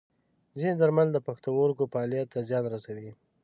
ځینې 0.59 0.75
درمل 0.77 1.07
د 1.13 1.17
پښتورګو 1.27 1.89
فعالیت 1.91 2.27
ته 2.33 2.39
زیان 2.49 2.65
رسوي. 2.75 3.11